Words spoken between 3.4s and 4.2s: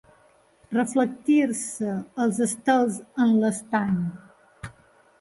l'estany.